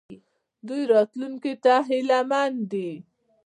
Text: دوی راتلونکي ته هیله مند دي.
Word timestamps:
دوی 0.67 0.83
راتلونکي 0.93 1.53
ته 1.63 1.73
هیله 1.89 2.19
مند 2.29 2.59
دي. 2.71 2.89